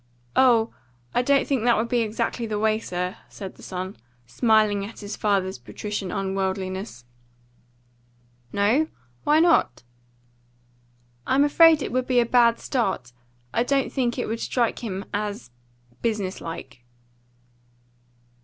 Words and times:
"Oh, 0.35 0.73
I 1.13 1.21
don't 1.21 1.45
think 1.45 1.63
that 1.63 1.77
would 1.77 1.87
be 1.87 1.99
exactly 2.01 2.47
the 2.47 2.57
way, 2.57 2.79
sir," 2.79 3.17
said 3.29 3.53
the 3.53 3.61
son, 3.61 3.97
smiling 4.25 4.83
at 4.83 5.01
his 5.01 5.15
father's 5.15 5.59
patrician 5.59 6.11
unworldliness. 6.11 7.05
"No? 8.51 8.87
Why 9.25 9.39
not?" 9.39 9.83
"I'm 11.27 11.43
afraid 11.43 11.83
it 11.83 11.91
would 11.91 12.07
be 12.07 12.19
a 12.19 12.25
bad 12.25 12.57
start. 12.57 13.13
I 13.53 13.61
don't 13.61 13.93
think 13.93 14.17
it 14.17 14.27
would 14.27 14.39
strike 14.39 14.79
him 14.79 15.05
as 15.13 15.51
business 16.01 16.41
like." 16.41 16.83